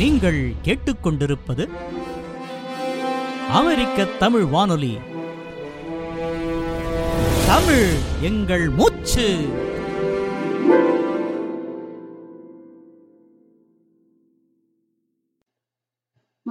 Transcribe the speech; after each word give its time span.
நீங்கள் 0.00 0.52
கேட்டுக்கொண்டிருப்பது 0.64 1.68
அமெரிக்க 3.50 4.04
தமிழ் 4.04 4.44
வானொலி. 4.44 4.98
தமிழ் 7.46 7.90
எங்கள் 8.20 8.68
மூச்சு. 8.68 9.26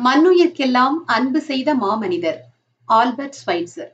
மண்ணுயிர்க்கெல்லாம் 0.04 0.98
அன்பு 1.06 1.42
செய்த 1.42 1.76
மாமனிதர் 1.76 2.38
ஆல்பர்ட் 2.86 3.36
ஸ்வைட்சர். 3.46 3.92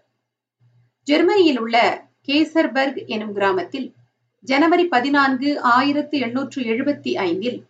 ஜெர்மனியில் 1.04 1.60
உள்ள 1.60 2.08
கேசர்பர்க் 2.28 3.06
எனும் 3.06 3.34
கிராமத்தில் 3.34 3.94
ஜனவரி 4.42 4.86
பதினான்கு 4.86 5.62
ஆயிரத்தி 5.62 6.20
எண்ணூற்று 6.20 6.62
எழுபத்தி 6.62 7.14
ஐந்தில் 7.14 7.66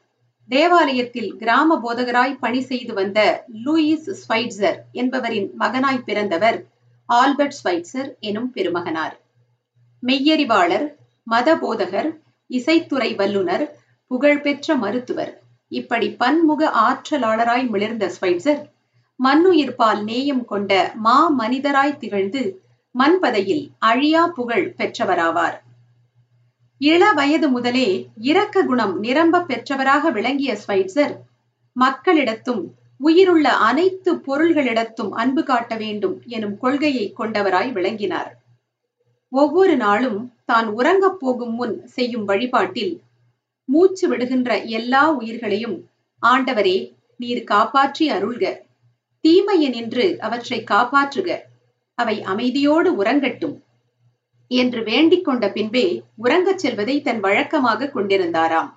தேவாலயத்தில் 0.49 1.29
கிராம 1.37 1.77
போதகராய் 1.83 2.39
பணி 2.39 2.61
செய்து 2.61 2.93
வந்த 2.93 3.19
லூயிஸ் 3.65 4.09
ஸ்வைட்சர் 4.21 4.77
என்பவரின் 4.91 5.47
மகனாய் 5.59 6.05
பிறந்தவர் 6.05 6.57
ஆல்பர்ட் 7.09 7.57
ஸ்வைட்சர் 7.59 8.09
எனும் 8.19 8.51
பெருமகனார். 8.51 9.15
மெய்யறிவாளர் 10.03 10.85
மத 11.27 11.49
போதகர் 11.55 12.09
இசைத்துறை 12.49 13.09
வல்லுனர் 13.15 13.65
புகழ்பெற்ற 14.11 14.75
மருத்துவர். 14.75 15.33
இப்படி 15.71 16.07
பன்முக 16.21 16.69
ஆற்றலாளராய் 16.87 17.65
மிளிர்ந்த 17.69 18.05
ஸ்வைட்சர் 18.15 18.61
மண்ணுயிர்பால் 19.19 20.01
நேயம் 20.03 20.45
கொண்ட 20.45 20.71
மா 20.95 21.17
மனிதராய் 21.39 21.97
திகழ்ந்து 21.97 22.41
மண்பதையில் 22.95 23.63
அழியா 23.85 24.23
புகழ் 24.27 24.67
பெற்றவராவார். 24.77 25.55
இள 26.81 27.13
வயது 27.13 27.49
முதலே 27.49 27.89
இரக்க 28.19 28.63
குணம் 28.63 28.99
நிரம்ப 28.99 29.39
பெற்றவராக 29.39 30.11
விளங்கிய 30.11 30.57
ஸ்வைட்சர் 30.67 31.13
மக்களிடத்தும் 31.75 32.63
உயிருள்ள 32.99 33.49
அனைத்து 33.49 34.15
பொருள்களிடத்தும் 34.15 35.09
அன்பு 35.09 35.43
காட்ட 35.43 35.75
வேண்டும் 35.75 36.21
எனும் 36.27 36.57
கொள்கையை 36.57 37.13
கொண்டவராய் 37.19 37.71
விளங்கினார். 37.71 38.31
ஒவ்வொரு 39.31 39.75
நாளும் 39.75 40.33
தான் 40.45 40.67
உறங்கப் 40.67 41.19
போகும் 41.19 41.55
முன் 41.55 41.87
செய்யும் 41.87 42.25
வழிபாட்டில் 42.25 42.93
மூச்சு 43.69 44.07
விடுகின்ற 44.07 44.61
எல்லா 44.63 45.11
உயிர்களையும் 45.11 45.77
ஆண்டவரே 46.23 46.77
நீர் 47.17 47.43
காப்பாற்றி 47.43 48.09
அருள்க. 48.09 48.45
தீமையனின்று 49.23 50.17
அவற்றை 50.17 50.63
காப்பாற்றுக. 50.71 51.29
அவை 51.97 52.21
அமைதியோடு 52.21 52.89
உறங்கட்டும். 53.01 53.55
என்று 54.47 54.83
வேண்டிக் 54.83 55.25
கொண்ட 55.25 55.51
பின்பே 55.51 56.03
உறங்கச் 56.23 56.57
செல்வதை 56.57 57.01
தன் 57.01 57.19
வழக்கமாக 57.19 57.91
கொண்டிருந்தாராம். 57.93 58.69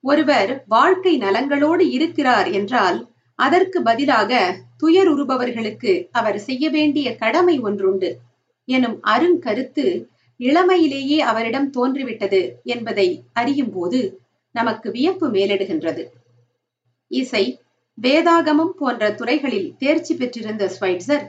ஒருவர் 0.00 0.64
வாழ்க்கை 0.68 1.16
நலங்களோடு 1.16 1.90
இருக்கிறார் 1.90 2.50
என்றால் 2.50 2.98
அதற்கு 3.38 3.82
பதிலாக 3.82 4.60
துயர் 4.76 5.08
உருபவர்களுக்கு 5.08 6.08
அவர் 6.12 6.38
செய்ய 6.38 6.70
வேண்டிய 6.70 7.16
கடமை 7.16 7.60
ஒன்றுண்டு. 7.60 8.18
எனும் 8.64 8.98
அருங்கருத்து 9.02 9.86
இளமையிலேயே 10.40 11.18
அவரிடம் 11.18 11.70
தோன்றிவிட்டது 11.70 12.40
என்பதை 12.64 13.24
அறியும் 13.32 13.70
போது 13.70 14.00
நமக்கு 14.50 14.90
வியப்பு 14.90 15.30
மேலிடுகின்றது. 15.30 16.04
இசை 17.08 17.60
வேதாகமம் 18.02 18.74
போன்ற 18.76 19.10
துறைகளில் 19.14 19.74
தேர்ச்சி 19.78 20.14
பெற்றிருந்த 20.14 20.64
ஸ்வைட்சர் 20.80 21.24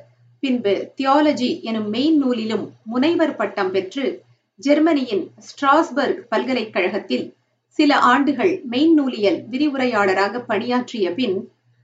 பின்பு 0.46 0.92
தியாலஜி 0.98 1.62
எனும் 1.62 1.88
மெயின் 1.90 2.18
நூலிலும் 2.24 2.66
முனைவர் 2.84 3.36
பட்டம் 3.36 3.72
பெற்று 3.72 4.24
ஜெர்மனியின் 4.56 5.24
ஸ்ட்ராஸ்பர்க் 5.48 6.20
பல்கலைக்கழகத்தில் 6.30 7.34
சில 7.80 7.98
ஆண்டுகள் 8.00 8.62
மெயின் 8.64 8.94
நூலியல் 8.94 9.40
விரிவுரையாளராக 9.52 10.40
பணியாற்றிய 10.40 11.14
பின் 11.14 11.38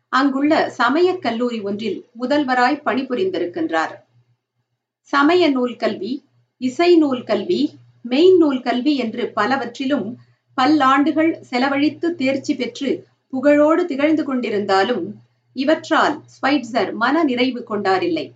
அங்குள்ள 0.09 0.69
சமயக் 0.69 1.21
கல்லூரி 1.21 1.59
ஒன்றில் 1.59 2.05
முதல்வராய் 2.11 2.81
பணிபுரிந்திருக்கின்றார். 2.85 3.93
சமய 5.13 5.49
நூல் 5.49 5.75
கல்வி 5.75 6.11
இசை 6.57 6.97
நூல் 6.97 7.23
கல்வி 7.23 7.61
மெயின் 8.01 8.37
நூல் 8.37 8.61
கல்வி 8.61 8.97
என்று 8.97 9.25
பலவற்றிலும் 9.33 10.07
பல்லாண்டுகள் 10.57 11.31
செலவழித்து 11.41 12.15
தேர்ச்சி 12.15 12.55
பெற்று 12.55 12.91
புகழோடு 13.33 13.85
திகழ்ந்து 13.85 14.23
கொண்டிருந்தாலும் 14.23 15.03
இவற்றால் 15.53 16.21
ஸ்வைட்சர் 16.35 16.93
மன 16.93 17.23
நிறைவு 17.23 17.63
கொண்டாரில்லை. 17.69 18.27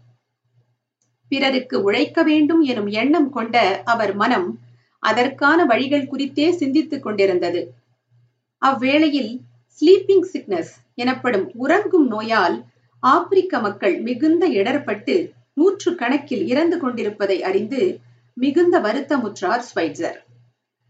பிறருக்கு 1.32 1.84
உழைக்க 1.84 2.24
வேண்டும் 2.24 2.62
எனும் 2.62 2.88
எண்ணம் 2.88 3.30
கொண்ட 3.30 3.82
அவர் 3.86 4.14
மனம் 4.16 4.48
அதற்கான 5.04 5.66
வழிகள் 5.66 6.08
குறித்தே 6.08 6.52
சிந்தித்துக் 6.52 7.04
கொண்டிருந்தது. 7.04 7.62
அவ்வேளையில் 8.62 9.32
ஸ்லீப்பிங் 9.80 10.28
சிக்னஸ் 10.34 10.74
எனப்படும் 10.96 11.48
உறங்கும் 11.56 12.08
நோயால் 12.08 12.58
ஆப்பிரிக்க 13.00 13.60
மக்கள் 13.60 13.96
மிகுந்த 14.02 14.44
இடர்பட்டு 14.50 15.16
நூற்று 15.54 15.96
கணக்கில் 15.96 16.46
இறந்து 16.48 16.78
கொண்டிருப்பதை 16.80 17.38
அறிந்து 17.44 17.82
மிகுந்த 18.38 18.80
வருத்தமுற்றார் 18.80 19.64
ஸ்வைட்சர். 19.70 20.18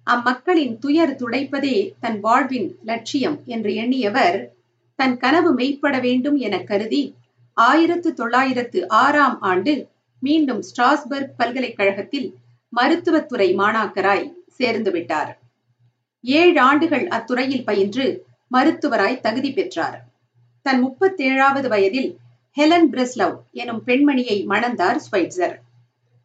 அம்மக்களின் 0.08 0.74
துயர் 0.78 1.16
துடைப்பதே 1.16 1.78
தன் 2.00 2.20
வாழ்வின் 2.20 2.70
லட்சியம் 2.84 3.38
என்று 3.46 3.72
எண்ணியவர் 3.74 4.38
தன் 5.00 5.16
கனவு 5.18 5.50
மெய்ப்பட 5.56 5.96
வேண்டும் 6.02 6.38
என 6.38 6.56
கருதி 6.64 7.04
ஆயிரத்து 7.58 8.10
தொள்ளாயிரத்து 8.14 8.80
ஆறாம் 8.88 9.38
ஆண்டு 9.42 9.74
மீண்டும் 10.28 10.62
ஸ்ட்ராஸ்பர்க் 10.68 11.36
பல்கலைக்கழகத்தில் 11.38 12.28
மருத்துவத்துறை 12.74 13.50
மாணாக்கராய் 13.56 14.28
சேர்ந்துவிட்டார் 14.60 15.32
ஏழு 16.24 16.60
ஆண்டுகள் 16.62 17.06
அத்துறையில் 17.08 17.66
பயின்று 17.66 18.06
மருத்துவராய் 18.52 19.22
தகுதி 19.26 19.52
பெற்றார். 19.54 19.98
தன் 20.66 20.80
முப்பத்தேழாவது 20.84 21.68
வயதில் 21.74 22.10
ஹெலன் 22.58 22.88
பிரெஸ்லவ் 22.94 23.36
எனும் 23.62 23.82
பெண்மணியை 23.88 24.38
மணந்தார் 24.52 25.00
ஸ்வைட்சர். 25.06 25.56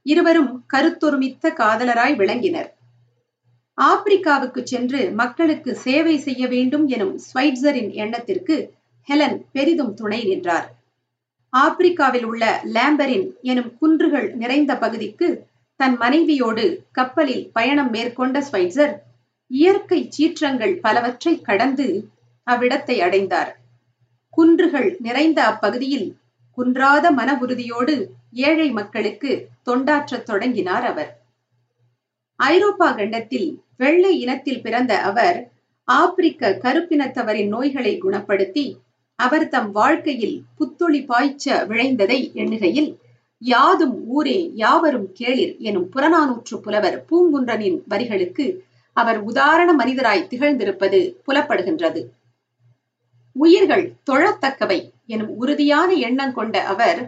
இருவரும் 0.06 0.52
கருத்தொருமித்த 0.72 1.52
காதலராய் 1.60 2.14
விளங்கினர். 2.20 2.70
ஆப்பிரிக்காவுக்கு 3.78 4.60
சென்று 4.62 5.00
மக்களுக்கு 5.20 5.70
சேவை 5.86 6.16
செய்ய 6.18 6.42
வேண்டும் 6.46 6.86
எனும் 6.88 7.14
ஸ்வைட்சரின் 7.26 7.90
எண்ணத்திற்கு 8.02 8.56
ஹெலன் 9.08 9.38
பெரிதும் 9.52 9.92
துணை 9.94 10.20
நின்றார். 10.24 10.68
ஆப்பிரிக்காவில் 11.52 12.24
உள்ள 12.24 12.44
லேம்பரின் 12.74 13.26
எனும் 13.42 13.70
குன்றுகள் 13.78 14.28
நிறைந்த 14.34 14.72
பகுதிக்கு 14.76 15.28
தன் 15.76 15.96
மனைவியோடு 15.96 16.64
கப்பலில் 16.92 17.50
பயணம் 17.52 17.90
மேற்கொண்ட 17.90 18.38
ஸ்வைட்சர் 18.40 18.94
இயற்கை 19.50 20.08
சீற்றங்கள் 20.08 20.74
பலவற்றை 20.80 21.40
கடந்து 21.40 21.86
அவ்விடத்தை 22.46 22.96
அடைந்தார். 23.00 23.50
குன்றுகள் 24.30 24.96
நிறைந்த 24.98 25.44
அப்பகுதியில் 25.44 26.08
குன்றாத 26.58 27.10
மன 27.10 27.30
உறுதியோடு 27.34 27.94
ஏழை 28.32 28.70
மக்களுக்கு 28.70 29.30
தொண்டாற்றத் 29.64 30.22
தொடங்கினார் 30.22 30.84
அவர். 30.84 31.10
ஐரோப்பா 32.36 32.88
கண்டத்தில் 32.92 33.48
வெள்ளை 33.76 34.12
இனத்தில் 34.20 34.62
பிறந்த 34.62 34.92
அவர் 35.00 35.38
ஆப்பிரிக்க 35.88 36.58
கருப்பினத்தவரின் 36.62 37.48
நோய்களை 37.48 37.98
குணப்படுத்தி 37.98 38.64
அவர் 39.24 39.46
தம் 39.48 39.70
வாழ்க்கையில் 39.70 40.36
புத்தொளி 40.58 41.00
பாய்ச்ச 41.10 41.44
விழைந்ததை 41.70 42.18
எண்ணுகையில் 42.42 42.90
யாதும் 43.42 43.96
ஊரே 44.06 44.38
யாவரும் 44.54 45.08
கேளிர் 45.12 45.54
எனும் 45.58 45.86
புறநானூற்று 45.94 46.56
புலவர் 46.64 46.96
பூங்குன்றனின் 47.08 47.78
வரிகளுக்கு 47.88 48.46
அவர் 48.96 49.18
உதாரண 49.22 49.70
மனிதராய் 49.74 50.28
திகழ்ந்திருப்பது 50.30 50.98
புலப்படுகின்றது. 51.26 52.00
உயிர்கள் 53.36 53.84
தொழத்தக்கவை 54.10 54.80
எனும் 55.06 55.32
உறுதியான 55.36 55.90
எண்ணம் 56.06 56.32
கொண்ட 56.32 56.56
அவர் 56.64 57.00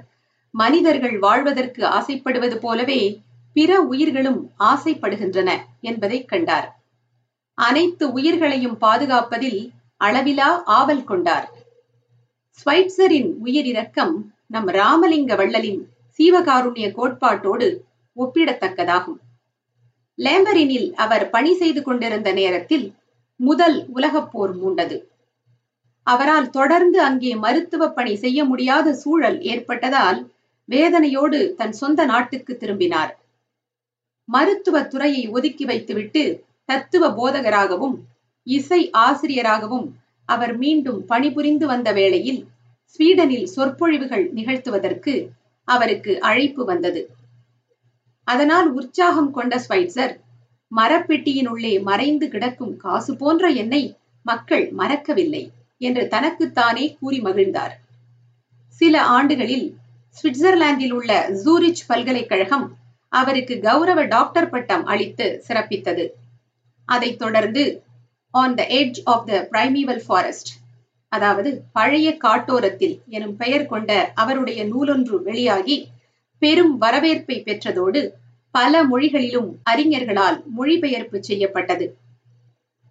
மனிதர்கள் 0.54 1.16
வாழ்வதற்கு 1.18 1.82
ஆசைப்படுவது 1.86 2.56
போலவே 2.58 3.00
பிற 3.56 3.80
உயிர்களும் 3.82 4.40
ஆசைப்படுகின்றன 4.64 5.50
என்பதை 5.80 6.18
கண்டார். 6.24 6.68
அனைத்து 7.58 8.04
உயிர்களையும் 8.12 8.78
பாதுகாப்பதில் 8.80 9.60
அளவிலா 9.96 10.50
ஆவல் 10.78 11.04
கொண்டார். 11.04 11.46
ஸ்வைட்சரின் 12.62 13.30
உயிரிரக்கம் 13.44 14.12
நம் 14.46 14.68
ராமலிங்க 14.68 15.34
வள்ளலின் 15.36 15.80
சீவகாருண்ய 16.18 16.86
கோட்பாட்டோடு 16.92 17.68
ஒப்பிடத்தக்கதாகும். 18.16 19.20
லேம்பரினில் 20.18 20.92
அவர் 20.94 21.30
பணி 21.30 21.54
செய்து 21.54 21.82
கொண்டிருந்த 21.82 22.32
நேரத்தில் 22.32 22.84
முதல் 23.36 23.88
உலகப்போர் 23.94 24.52
மூண்டது. 24.60 24.96
அவரால் 26.02 26.50
தொடர்ந்து 26.50 27.00
அங்கே 27.00 27.34
மருத்துவ 27.34 27.88
பணி 27.88 28.16
செய்ய 28.16 28.44
முடியாத 28.44 28.94
சூழல் 28.94 29.40
ஏற்பட்டதால் 29.40 30.20
வேதனையோடு 30.68 31.54
தன் 31.54 31.72
சொந்த 31.72 32.04
நாட்டுக்கு 32.04 32.56
திரும்பினார். 32.56 33.12
மருத்துவ 34.24 34.82
துறையை 34.82 35.28
ஒதுக்கி 35.28 35.64
வைத்துவிட்டு 35.64 36.22
தத்துவ 36.64 37.08
போதகராகவும் 37.08 37.96
இசை 38.42 38.90
ஆசிரியராகவும் 38.90 39.88
அவர் 40.28 40.56
மீண்டும் 40.56 41.06
பணிபுரிந்து 41.06 41.66
வந்த 41.66 41.92
வேளையில் 41.92 42.48
ஸ்வீடனில் 42.84 43.44
சொற்பொழிவுகள் 43.44 44.32
நிகழ்த்துவதற்கு 44.32 45.28
அவருக்கு 45.64 46.20
அழைப்பு 46.20 46.64
வந்தது. 46.64 47.16
அதனால் 48.24 48.68
உற்சாகம் 48.72 49.30
கொண்ட 49.30 49.64
ஸ்வைட்சர் 49.68 50.20
மரப்பெட்டியினுள்ளே 50.76 51.82
மறைந்து 51.82 52.28
கிடக்கும் 52.28 52.76
காசு 52.76 53.16
போன்ற 53.16 53.48
என்னை 53.48 53.96
மக்கள் 54.22 54.72
மறக்கவில்லை 54.72 55.50
என்று 55.78 56.08
தனக்குத்தானே 56.08 56.96
கூறி 57.00 57.20
மகிழ்ந்தார். 57.20 57.74
சில 58.80 59.02
ஆண்டுகளில் 59.02 59.76
சுவிட்சர்லாந்தில் 60.22 60.92
உள்ள 60.92 61.28
ஜூரிச் 61.44 61.82
பல்கலைக்கழகம் 61.86 62.76
அவருக்கு 63.08 63.60
கௌரவ 63.60 64.04
டாக்டர் 64.04 64.50
பட்டம் 64.50 64.84
அளித்து 64.84 65.44
சிறப்பித்தது. 65.48 66.08
அதைத் 66.88 67.18
தொடர்ந்து 67.18 67.82
on 68.34 68.54
the 68.54 68.62
edge 68.70 68.98
of 69.04 69.26
the 69.26 69.48
primeval 69.52 70.02
forest 70.06 70.50
அதாவது 71.08 71.50
பழைய 71.72 72.16
காட்டோரத்தில் 72.24 72.94
எனும் 73.08 73.36
பெயர் 73.36 73.66
கொண்ட 73.66 74.12
அவருடைய 74.14 74.64
நூலொன்று 74.64 75.22
வெளியாகி 75.22 75.76
பெரும் 76.38 76.78
வரவேற்பை 76.78 77.36
பெற்றதோடு 77.46 78.00
பல 78.54 78.84
மொழிகளிலும் 78.84 79.50
அறிஞர்களால் 79.70 80.38
மொழிபெயர்ப்பு 80.44 81.18
செய்யப்பட்டது. 81.22 81.86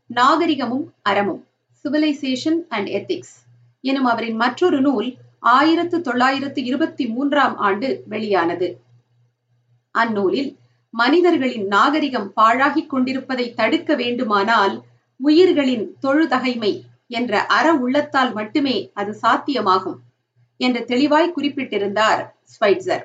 நாகரிகமும் 0.09 0.85
அறமும் 1.01 1.41
சிவிலைசேஷன் 1.85 2.59
அண்ட் 2.67 2.87
எத்திக்ஸ் 2.87 3.35
எனும் 3.83 4.05
அவரின் 4.05 4.35
மற்றொரு 4.35 4.81
நூல் 4.81 5.09
ஆயிரத்து 5.39 6.01
தொள்ளாயிரத்து 6.01 6.63
இருபத்தி 6.63 7.05
மூன்றாம் 7.07 7.57
ஆண்டு 7.57 8.03
வெளியானது. 8.07 8.67
அந்நூலில் 9.95 10.51
மனிதர்களின் 10.93 11.67
நாகரிகம் 11.67 12.31
பாழாகிக் 12.35 12.89
கொண்டிருப்பதை 12.89 13.53
தடுக்க 13.53 13.95
வேண்டுமானால் 13.95 14.75
உயிர்களின் 15.21 15.95
தொழுதகைமை 16.01 16.73
என்ற 17.07 17.45
அற 17.45 17.73
உள்ளத்தால் 17.73 18.33
மட்டுமே 18.33 18.91
அது 18.93 19.17
சாத்தியமாகும் 19.21 19.97
என்று 20.57 20.85
தெளிவாய் 20.85 21.33
குறிப்பிட்டிருந்தார் 21.35 22.21
ஸ்வைட்சர். 22.53 23.03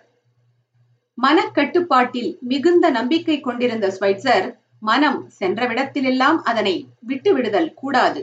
மனக்கட்டுப்பாட்டில் 1.19 2.39
மிகுந்த 2.41 2.91
நம்பிக்கை 2.91 3.41
கொண்டிருந்த 3.41 3.97
ஸ்வைட்சர் 4.01 4.47
மனம் 4.81 5.31
சென்றவிடத்திலெல்லாம் 5.41 6.39
அதனை 6.43 6.89
விட்டுவிடுதல் 7.07 7.75
கூடாது 7.75 8.23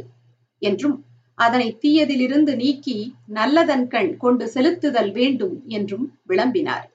என்றும் 0.59 1.05
அதனை 1.35 1.77
தீயதிலிருந்து 1.81 2.55
நீக்கி 2.55 2.97
நல்லதன் 3.27 3.87
கண் 3.87 4.17
கொண்டு 4.17 4.45
செலுத்துதல் 4.53 5.11
வேண்டும் 5.11 5.55
என்றும் 5.67 6.05
விளம்பினார். 6.27 6.85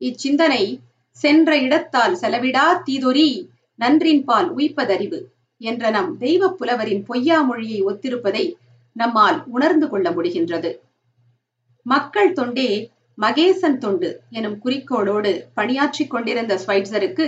இச்சிந்தனை 0.00 0.64
சென்ற 1.10 1.56
இடத்தால் 1.58 2.14
செலவிடா 2.14 2.66
தீதொரி 2.82 3.28
நன்றின்பால் 3.78 4.48
உய்ப்பதறிவு 4.56 5.20
என்ற 5.70 5.90
நம் 5.90 6.10
தெய்வ 6.18 6.48
புலவரின் 6.50 7.02
பொய்யா 7.04 7.38
மொழியை 7.40 7.78
ஒத்திருப்பதை 7.84 8.44
நம்மால் 8.96 9.38
உணர்ந்து 9.46 9.86
கொள்ள 9.88 10.06
முடிகின்றது. 10.10 10.70
மக்கள் 11.86 12.32
தொண்டே 12.32 12.70
மகேசன் 13.18 13.78
தொண்டு 13.78 14.08
எனும் 14.30 14.58
குறிக்கோளோடு 14.64 15.32
பணியாற்றிக் 15.54 16.10
கொண்டிருந்த 16.10 16.52
ஸ்வைட்சருக்கு 16.66 17.26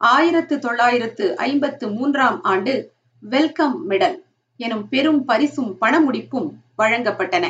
ஆயிரத்து 0.00 0.54
தொள்ளாயிரத்து 0.58 1.24
ஐம்பத்து 1.36 1.86
மூன்றாம் 1.90 2.38
ஆண்டு 2.42 2.74
வெல்கம் 3.22 3.76
மெடல் 3.90 4.16
எனும் 4.60 4.84
பெரும் 4.88 5.22
பரிசும் 5.24 5.70
பணமுடிப்பும் 5.80 6.48
வழங்கப்பட்டன. 6.78 7.46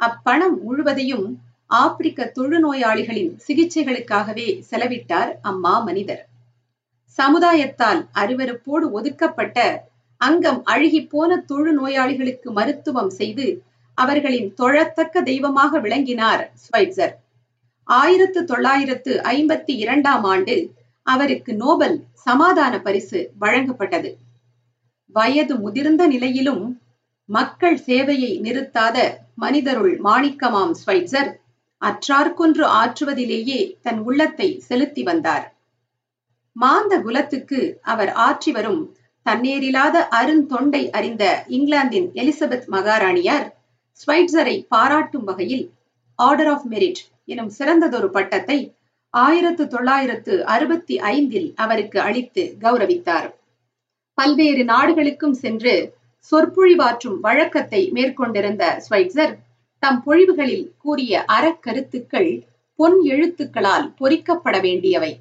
அப்பணம் 0.00 0.56
முழுவதையும் 0.62 1.26
ஆப்பிரிக்க 1.70 2.32
தொழுநோயாளிகளின் 2.36 3.32
சிகிச்சைகளுக்காகவே 3.46 4.48
செலவிட்டார் 4.70 5.32
அம்மா 5.42 5.74
மனிதர். 5.78 6.22
சமுதாயத்தால் 7.18 8.08
அருவருப்போடு 8.12 8.90
ஒதுக்கப்பட்ட 8.90 9.86
அங்கம் 10.16 10.62
அழுகி 10.64 11.06
போன 11.06 11.44
தொழுநோயாளிகளுக்கு 11.52 12.50
மருத்துவம் 12.50 13.10
செய்து 13.10 13.62
அவர்களின் 13.94 14.54
தொழத்தக்க 14.54 15.22
தெய்வமாக 15.22 15.78
விளங்கினார் 15.78 16.52
ஸ்வைட்சர் 16.64 17.14
ஆயிரத்து 17.88 18.44
தொள்ளாயிரத்து 18.44 19.12
ஐம்பத்தி 19.22 19.74
இரண்டாம் 19.76 20.24
ஆண்டு 20.24 20.56
அவருக்கு 21.02 21.54
நோபல் 21.54 22.04
சமாதான 22.12 22.80
பரிசு 22.80 23.32
வழங்கப்பட்டது. 23.40 24.10
வயது 25.14 25.54
முதிர்ந்த 25.56 26.06
நிலையிலும் 26.06 26.64
மக்கள் 27.24 27.78
சேவையை 27.86 28.32
நிறுத்தாத 28.40 28.96
மனிதருள் 29.34 29.94
மாணிக்கமாம் 29.98 30.74
ஸ்வைட்சர் 30.84 31.30
அற்றார்கொன்று 31.82 32.64
ஆற்றுவதிலேயே 32.80 33.78
தன் 33.82 33.98
உள்ளத்தை 33.98 34.48
செலுத்தி 34.58 35.02
வந்தார். 35.02 35.57
மாந்த 36.58 37.00
குலத்துக்கு 37.00 37.80
அவர் 37.82 38.08
ஆற்றி 38.08 38.50
வரும் 38.50 38.96
தண்ணீரில்லாத 39.26 39.96
அருந்தொண்டை 40.10 40.90
அறிந்த 40.90 41.44
இங்கிலாந்தின் 41.48 42.08
எலிசபெத் 42.14 42.66
மகாராணியார் 42.66 43.46
ஸ்வைட்சரை 44.00 44.66
பாராட்டும் 44.68 45.24
வகையில் 45.24 45.70
ஆர்டர் 46.14 46.46
ஆஃப் 46.46 46.66
மெரிட் 46.70 47.00
எனும் 47.24 47.52
சிறந்ததொரு 47.58 48.08
பட்டத்தை 48.10 48.76
ஆயிரத்து 49.10 49.66
தொள்ளாயிரத்து 49.66 50.44
அறுபத்தி 50.44 50.98
ஐந்தில் 50.98 51.54
அவருக்கு 51.56 52.00
அளித்து 52.00 52.56
கௌரவித்தார். 52.60 53.28
பல்வேறு 54.14 54.64
நாடுகளுக்கும் 54.64 55.34
சென்று 55.34 55.74
சொற்பொழிவாற்றும் 56.32 57.20
வழக்கத்தை 57.20 57.90
மேற்கொண்டிருந்த 57.90 58.82
ஸ்வைட்சர் 58.90 59.34
தம் 59.82 60.02
பொழிவுகளில் 60.06 60.66
கூறிய 60.78 61.24
அறக்கருத்துக்கள் 61.32 62.30
பொன் 62.76 62.98
எழுத்துக்களால் 63.04 63.86
பொறிக்கப்பட 64.00 64.60
வேண்டியவை. 64.60 65.12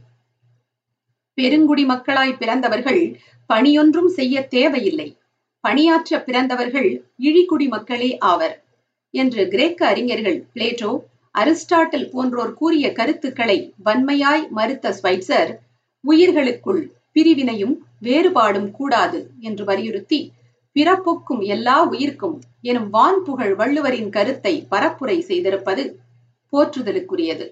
பெருங்குடி 1.37 1.83
மக்களாய் 1.85 2.39
பிறந்தவர்கள் 2.39 3.01
பணியொன்றும் 3.49 4.09
செய்ய 4.09 4.35
தேவையில்லை. 4.47 5.09
பணியாற்ற 5.63 6.19
பிறந்தவர்கள் 6.23 6.89
இழிக்குடி 7.21 7.67
மக்களே 7.67 8.17
ஆவர் 8.31 8.55
என்று 9.13 9.47
கிரேக்க 9.47 9.79
அறிஞர்கள் 9.87 10.39
பிளேட்டோ 10.55 10.91
அரிஸ்டாட்டில் 11.35 12.09
போன்றோர் 12.09 12.53
கூறிய 12.53 12.85
கருத்துக்களை 12.91 13.57
வன்மையாய் 13.85 14.45
மறுத்த 14.49 14.95
ஸ்வைட்சர் 14.99 15.51
உயிர்களுக்குள் 16.03 16.81
பிரிவினையும் 17.15 17.75
வேறுபாடும் 18.01 18.71
கூடாது 18.71 19.19
என்று 19.39 19.63
வலியுறுத்தி 19.63 20.19
பிறப்புக்கும் 20.75 21.41
எல்லா 21.45 21.77
உயிர்க்கும் 21.83 22.35
எனும் 22.61 22.89
வான் 22.89 23.21
புகழ் 23.23 23.53
வள்ளுவரின் 23.55 24.09
கருத்தை 24.09 24.53
பரப்புரை 24.71 25.17
செய்திருப்பது 25.27 25.83
போற்றுதலுக்குரியது. 26.53 27.45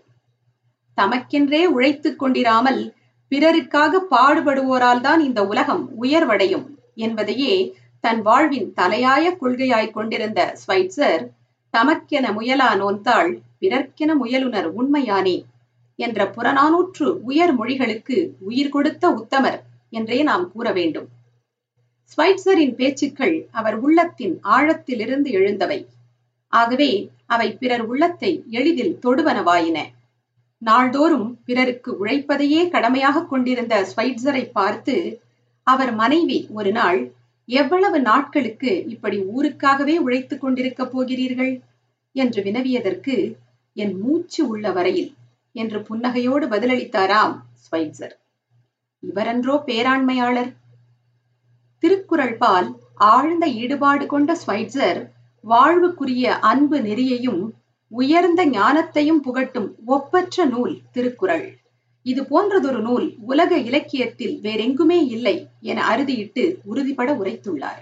தமக்கென்றே 0.98 1.64
உழைத்துக் 1.68 2.20
கொண்டிராமல் 2.24 2.82
பிறருக்காக 3.32 4.00
பாடுபடுவோரால் 4.10 5.02
தான் 5.02 5.20
இந்த 5.20 5.46
உலகம் 5.46 5.84
உயர்வடையும் 6.02 6.66
என்பதையே 6.96 7.54
தன் 8.00 8.22
வாழ்வின் 8.22 8.74
தலையாய 8.74 9.26
கொள்கையாய் 9.42 9.92
கொண்டிருந்த 9.92 10.40
ஸ்வைட்சர் 10.62 11.24
தமக்கென 11.74 12.26
முயலா 12.34 12.70
நோந்தாள் 12.78 13.32
பிறர்க்கென 13.60 14.12
முயலுனர் 14.22 14.68
உண்மையானே 14.72 15.38
என்ற 15.96 16.26
புறநானூற்று 16.26 17.08
உயர் 17.22 17.54
மொழிகளுக்கு 17.58 18.18
உயிர் 18.40 18.70
கொடுத்த 18.70 19.10
உத்தமர் 19.10 19.60
என்றே 19.90 20.24
நாம் 20.24 20.52
கூற 20.52 20.72
வேண்டும். 20.72 21.08
ஸ்வைட்சரின் 22.12 22.74
பேச்சுக்கள் 22.76 23.36
அவர் 23.52 23.78
உள்ளத்தின் 23.80 24.36
ஆழத்திலிருந்து 24.44 25.30
எழுந்தவை. 25.32 25.80
ஆகவே 26.54 26.92
அவை 27.26 27.48
பிறர் 27.54 27.86
உள்ளத்தை 27.86 28.32
எளிதில் 28.50 28.98
தொடுவனவாயின. 29.04 29.78
நாள்தோறும் 30.66 31.28
பிறருக்கு 31.46 31.92
உழைப்பதையே 32.06 32.62
கடமையாக 32.70 33.26
கொண்டிருந்த 33.26 33.76
ஸ்வைட்சரை 33.90 34.44
பார்த்து 34.52 34.96
அவர் 35.68 35.92
மனைவி 35.94 36.38
ஒரு 36.50 36.72
நாள் 36.72 37.00
எவ்வளவு 37.50 37.98
நாட்களுக்கு 38.02 38.72
இப்படி 38.88 39.18
ஊருக்காகவே 39.36 39.96
உழைத்துக் 39.98 40.44
கொண்டிருக்கப் 40.44 40.92
போகிறீர்கள்? 40.92 41.54
என்று 42.16 42.40
வினவியதற்கு 42.44 43.16
என் 43.76 43.96
மூச்சு 44.00 44.42
உள்ள 44.48 44.66
வரையில் 44.72 45.12
என்று 45.56 45.80
புன்னகையோடு 45.80 46.46
பதிலளித்தாராம் 46.54 47.36
ஸ்வைட்சர். 47.66 48.16
இவரன்றோ 49.04 49.56
பேராண்மையாளர்? 49.66 50.52
திருக்குறள் 51.84 52.36
பால் 52.38 52.70
ஆழ்ந்த 53.10 53.46
ஈடுபாடு 53.62 54.06
கொண்ட 54.06 54.32
ஸ்வைட்சர் 54.46 55.00
வாழ்வுக்குரிய 55.44 56.26
அன்பு 56.42 56.78
நெறியையும் 56.80 57.44
உயர்ந்த 58.00 58.42
ஞானத்தையும் 58.46 59.22
புகட்டும் 59.26 59.70
ஒப்பற்ற 59.86 60.46
நூல் 60.46 60.76
திருக்குறள். 60.92 61.46
இது 62.06 62.22
போன்றதொரு 62.24 62.82
நூல் 62.82 63.06
உலக 63.24 63.52
இலக்கியத்தில் 63.68 64.36
வேறெங்குமே 64.44 65.00
இல்லை 65.16 65.36
என 65.62 65.80
அறுதியிட்டு 65.92 66.44
உறுதிபட 66.64 67.10
உரைத்துள்ளார். 67.14 67.82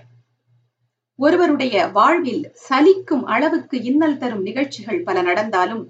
ஒருவருடைய 1.20 1.76
வாழ்வில் 1.98 2.44
சலிக்கும் 2.70 3.26
அளவுக்கு 3.26 3.78
இன்னல் 3.84 4.18
தரும் 4.18 4.42
நிகழ்ச்சிகள் 4.42 5.04
பல 5.04 5.18
நடந்தாலும் 5.22 5.84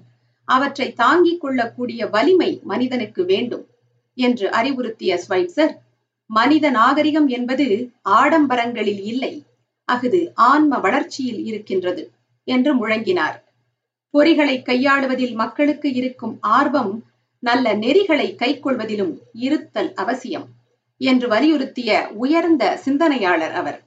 அவற்றை 0.48 0.88
தாங்கிக் 0.92 1.40
கொள்ளக்கூடிய 1.40 2.08
வலிமை 2.08 2.50
மனிதனுக்கு 2.64 3.22
வேண்டும் 3.24 3.64
என்று 4.18 4.46
அறிவுறுத்திய 4.50 5.12
ஸ்வைட்சர் 5.24 5.72
மனித 6.30 6.66
நாகரிகம் 6.70 7.28
என்பது 7.28 7.66
ஆடம்பரங்களில் 8.18 9.02
இல்லை 9.12 9.32
அஃது 9.88 10.20
ஆன்ம 10.50 10.78
வளர்ச்சியில் 10.78 11.40
இருக்கின்றது 11.46 12.02
என்று 12.48 12.72
முழங்கினார். 12.80 13.38
பொறிகளை 14.14 14.62
கையாளுவதில் 14.62 15.34
மக்களுக்கு 15.34 15.92
இருக்கும் 15.92 16.34
ஆர்வம் 16.40 16.92
நல்ல 17.42 17.74
நெறிகளை 17.74 18.28
கைக்கொள்வதிலும் 18.42 19.14
இருத்தல் 19.32 19.94
அவசியம் 19.94 20.46
என்று 21.00 21.28
வலியுறுத்திய 21.28 21.90
உயர்ந்த 22.14 22.64
சிந்தனையாளர் 22.84 23.52
அவர். 23.52 23.80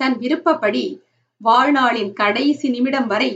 தன் 0.00 0.16
விருப்பப்படி 0.18 0.84
வாழ்நாளின் 1.40 2.12
கடைசி 2.12 2.68
நிமிடம் 2.68 3.06
வரை 3.06 3.30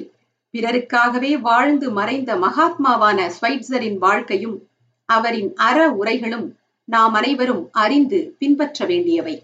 பிறருக்காகவே 0.55 1.33
வாழ்ந்து 1.41 1.91
மறைந்த 1.91 2.37
மகாத்மாவான 2.37 3.29
ஸ்வைட்சரின் 3.37 3.99
வாழ்க்கையும் 3.99 4.57
அவரின் 5.09 5.51
அற 5.55 5.79
உரைகளும் 5.91 6.47
நாம் 6.89 7.15
அனைவரும் 7.15 7.63
அறிந்து 7.73 8.19
பின்பற்ற 8.39 8.87
வேண்டியவை. 8.87 9.35